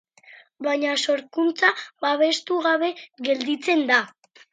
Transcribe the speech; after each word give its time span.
Baina 0.67 0.93
sorkuntza 1.01 1.69
babestu 2.05 2.57
gabe 2.69 2.89
gelditzen 3.29 3.85
da. 3.93 4.01